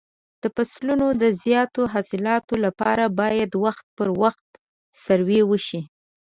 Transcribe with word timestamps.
د 0.41 0.43
فصلو 0.55 1.07
د 1.21 1.23
زیاتو 1.43 1.81
حاصلاتو 1.93 2.55
لپاره 2.65 3.03
باید 3.19 3.51
وخت 3.65 3.85
پر 3.97 4.07
وخت 4.21 4.47
سروې 5.03 5.41
وشي. 5.49 5.81